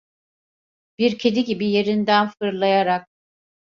[0.99, 3.07] Bir kedi gibi yerinden fırlayarak: